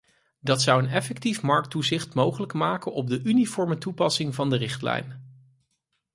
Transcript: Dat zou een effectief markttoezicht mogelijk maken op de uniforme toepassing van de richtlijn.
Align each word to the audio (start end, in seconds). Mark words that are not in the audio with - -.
Dat 0.39 0.61
zou 0.61 0.83
een 0.83 0.89
effectief 0.89 1.41
markttoezicht 1.41 2.13
mogelijk 2.13 2.53
maken 2.53 2.93
op 2.93 3.07
de 3.07 3.21
uniforme 3.23 3.77
toepassing 3.77 4.35
van 4.35 4.49
de 4.49 4.55
richtlijn. 4.55 5.35